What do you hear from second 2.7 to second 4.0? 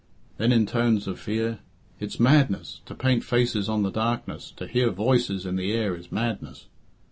to paint faces on the